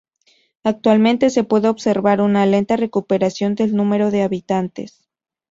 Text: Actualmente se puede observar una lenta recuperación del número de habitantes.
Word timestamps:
Actualmente 0.63 1.29
se 1.29 1.43
puede 1.43 1.67
observar 1.67 2.21
una 2.21 2.43
lenta 2.47 2.75
recuperación 2.75 3.53
del 3.53 3.75
número 3.75 4.09
de 4.09 4.23
habitantes. 4.23 5.07